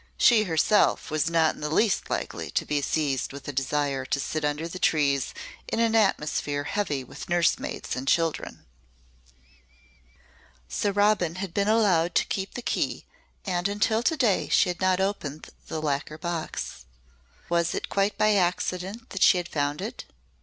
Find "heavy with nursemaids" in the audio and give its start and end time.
6.63-7.95